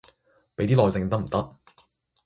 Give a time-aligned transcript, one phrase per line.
[0.57, 1.57] 畀啲耐性得唔得？